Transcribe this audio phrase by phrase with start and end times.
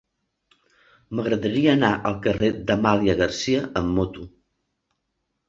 [1.19, 4.27] M'agradaria anar al carrer d'Amàlia Garcia amb moto.